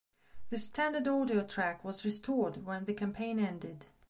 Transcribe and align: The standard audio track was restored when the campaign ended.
The 0.49 0.57
standard 0.57 1.07
audio 1.07 1.43
track 1.45 1.83
was 1.83 2.03
restored 2.03 2.65
when 2.65 2.85
the 2.85 2.93
campaign 2.95 3.37
ended. 3.37 3.85